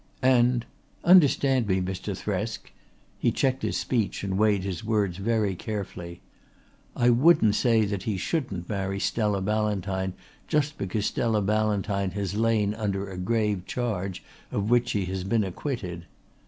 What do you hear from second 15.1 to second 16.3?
been acquitted.